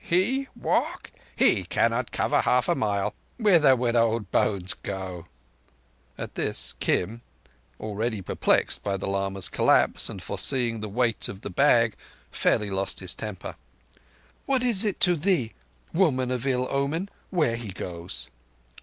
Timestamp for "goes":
17.71-18.27